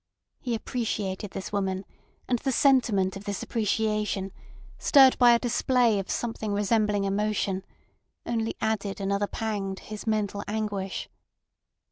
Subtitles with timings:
[0.39, 1.85] He appreciated this woman,
[2.27, 4.31] and the sentiment of this appreciation,
[4.79, 7.63] stirred by a display of something resembling emotion,
[8.25, 11.07] only added another pang to his mental anguish.